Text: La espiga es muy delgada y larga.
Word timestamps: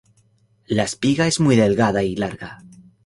La 0.65 0.81
espiga 0.81 1.27
es 1.27 1.39
muy 1.39 1.55
delgada 1.55 2.01
y 2.01 2.15
larga. 2.15 2.63